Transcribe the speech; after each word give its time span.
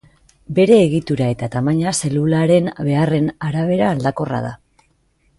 Bere 0.59 0.77
egitura 0.85 1.25
eta 1.33 1.49
tamaina 1.55 1.91
zelularen 2.07 2.71
beharren 2.87 3.29
arabera 3.49 3.91
aldakorra 3.97 4.41
da. 4.47 4.53